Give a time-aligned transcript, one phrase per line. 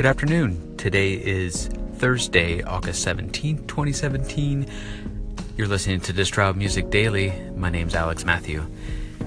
[0.00, 0.78] Good afternoon.
[0.78, 1.66] Today is
[1.96, 4.66] Thursday, August 17th, 2017.
[5.58, 7.34] You're listening to Distraught Music Daily.
[7.54, 8.64] My name's Alex Matthew.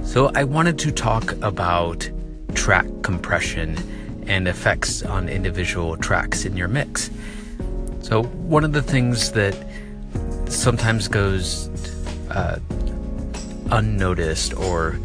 [0.02, 2.10] So, I wanted to talk about
[2.56, 3.78] track compression
[4.26, 7.12] and effects on individual tracks in your mix.
[8.02, 9.56] So, one of the things that
[10.48, 11.70] sometimes goes
[12.32, 12.58] uh,
[13.70, 15.00] unnoticed or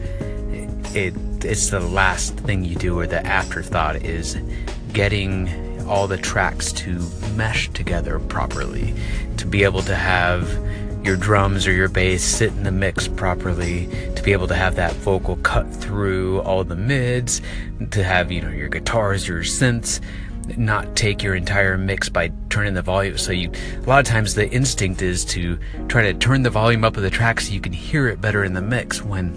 [0.94, 1.12] it
[1.44, 4.38] it's the last thing you do or the afterthought is
[4.92, 5.48] getting
[5.86, 6.98] all the tracks to
[7.34, 8.94] mesh together properly
[9.36, 10.48] to be able to have
[11.04, 14.74] your drums or your bass sit in the mix properly to be able to have
[14.74, 17.40] that vocal cut through all the mids
[17.90, 20.00] to have you know your guitars your synths
[20.56, 23.18] not take your entire mix by turning the volume.
[23.18, 26.84] So you a lot of times the instinct is to try to turn the volume
[26.84, 29.30] up of the track so you can hear it better in the mix when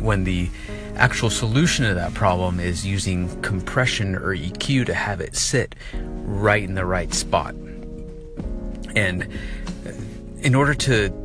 [0.00, 0.48] when the
[0.96, 6.62] actual solution to that problem is using compression or EQ to have it sit right
[6.62, 7.54] in the right spot.
[8.94, 9.28] And
[10.40, 11.18] in order to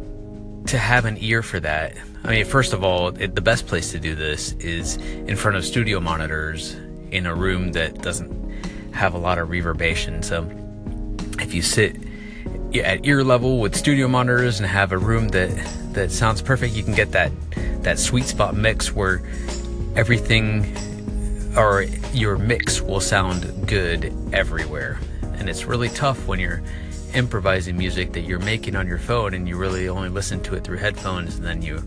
[0.67, 3.91] to have an ear for that, I mean, first of all, it, the best place
[3.91, 6.75] to do this is in front of studio monitors
[7.11, 8.51] in a room that doesn't
[8.93, 10.21] have a lot of reverberation.
[10.23, 10.49] So
[11.39, 11.95] if you sit
[12.83, 15.49] at ear level with studio monitors and have a room that
[15.93, 17.31] that sounds perfect, you can get that
[17.83, 19.21] that sweet spot mix where
[19.97, 20.77] everything
[21.57, 21.81] or
[22.13, 24.99] your mix will sound good everywhere.
[25.23, 26.61] And it's really tough when you're
[27.15, 30.63] improvising music that you're making on your phone and you really only listen to it
[30.63, 31.81] through headphones and then you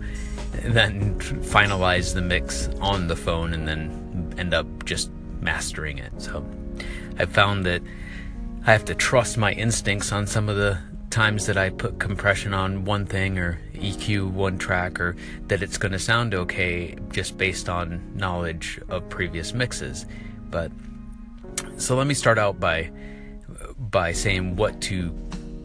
[0.64, 6.10] then finalize the mix on the phone and then end up just mastering it.
[6.18, 6.44] So
[7.16, 7.80] I've found that
[8.66, 10.78] I have to trust my instincts on some of the
[11.10, 15.16] times that I put compression on one thing or EQ one track or
[15.48, 20.06] that it's going to sound okay just based on knowledge of previous mixes.
[20.50, 20.70] But
[21.76, 22.90] so let me start out by
[23.78, 25.12] by saying what to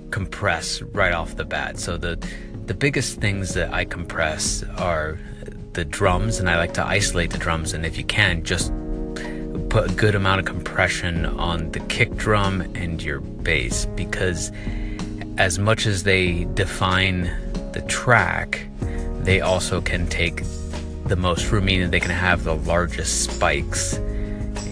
[0.09, 1.79] compress right off the bat.
[1.79, 2.17] So the
[2.65, 5.19] the biggest things that I compress are
[5.73, 8.71] the drums and I like to isolate the drums and if you can just
[9.69, 14.51] put a good amount of compression on the kick drum and your bass because
[15.37, 17.23] as much as they define
[17.73, 18.67] the track,
[19.21, 20.43] they also can take
[21.05, 23.97] the most room, meaning they can have the largest spikes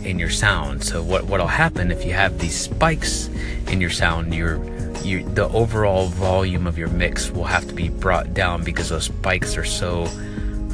[0.04, 0.84] in your sound.
[0.84, 3.30] So what what'll happen if you have these spikes
[3.68, 4.64] in your sound, your
[5.04, 9.06] you the overall volume of your mix will have to be brought down because those
[9.06, 10.08] spikes are so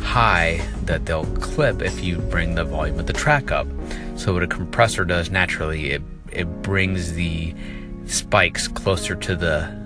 [0.01, 3.67] high that they'll clip if you bring the volume of the track up.
[4.16, 6.01] So what a compressor does naturally, it
[6.31, 7.56] it brings the
[8.06, 9.78] spikes closer to the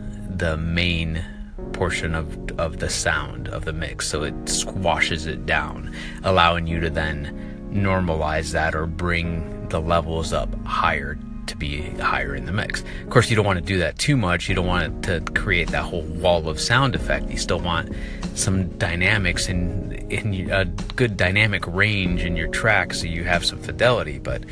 [0.44, 1.24] the main
[1.72, 2.28] portion of
[2.59, 5.96] of the sound of the mix so it squashes it down
[6.26, 12.36] allowing you to then normalize that or bring the levels up higher to be higher
[12.36, 12.84] in the mix.
[13.03, 14.48] Of course, you don't want to do that too much.
[14.48, 17.30] You don't want to create that whole wall of sound effect.
[17.30, 17.94] You still want
[18.34, 20.66] some dynamics in in a
[20.96, 24.44] good dynamic range in your track so you have some fidelity, but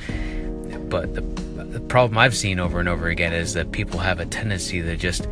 [0.89, 1.21] but the
[1.71, 4.97] the problem I've seen over and over again is that people have a tendency to
[4.97, 5.27] just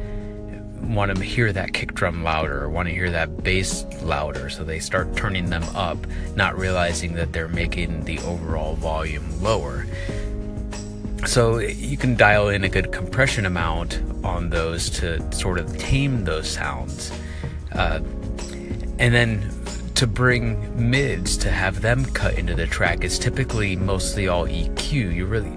[0.81, 4.50] want to hear that kick drum louder or want to hear that bass louder.
[4.50, 5.97] So they start turning them up
[6.35, 9.85] not realizing that they're making the overall volume lower.
[11.25, 16.23] So you can dial in a good compression amount on those to sort of tame
[16.23, 17.12] those sounds.
[17.73, 18.00] Uh,
[18.97, 19.50] and then
[19.95, 25.13] to bring mids to have them cut into the track is typically mostly all EQ.
[25.13, 25.51] You really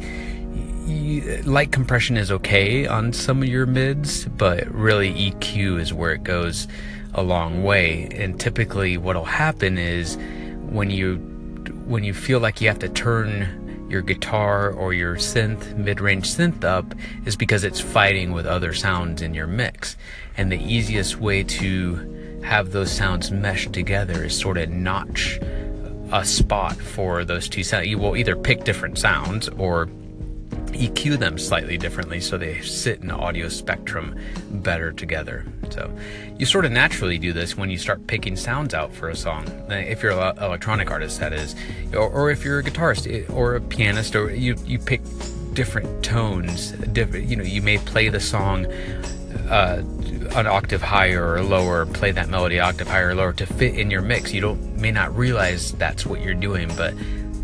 [0.87, 6.13] you, light compression is okay on some of your mids, but really EQ is where
[6.13, 6.69] it goes
[7.15, 8.09] a long way.
[8.13, 10.17] And typically, what'll happen is
[10.71, 11.17] when you
[11.87, 16.65] when you feel like you have to turn your guitar or your synth mid-range synth
[16.65, 16.95] up
[17.27, 19.97] is because it's fighting with other sounds in your mix.
[20.37, 25.39] And the easiest way to have those sounds mesh together is sort of notch
[26.13, 27.87] a spot for those two sounds.
[27.87, 29.89] You will either pick different sounds or
[30.73, 34.19] EQ them slightly differently so they sit in the audio spectrum
[34.51, 35.45] better together.
[35.71, 35.91] So
[36.39, 39.47] you sort of naturally do this when you start picking sounds out for a song.
[39.71, 41.55] If you're an electronic artist, that is,
[41.93, 45.01] or, or if you're a guitarist eh, or a pianist, or you you pick
[45.55, 46.73] different tones.
[46.73, 48.67] Different, you know, you may play the song
[49.51, 49.83] uh,
[50.35, 53.91] an octave higher or lower, play that melody octave higher or lower to fit in
[53.91, 54.33] your mix.
[54.33, 56.95] You don't may not realize that's what you're doing, but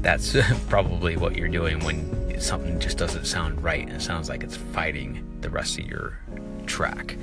[0.03, 0.37] that's
[0.69, 4.57] probably what you're doing when something just doesn't sound right and it sounds like it's
[4.57, 6.19] fighting the rest of your
[6.67, 7.17] track.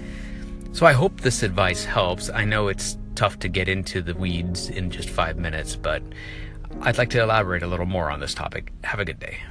[0.71, 2.29] So I hope this advice helps.
[2.29, 6.03] I know it's tough to get into the weeds in just five minutes, but
[6.81, 8.73] I'd like to elaborate a little more on this topic.
[8.83, 9.37] Have a good day.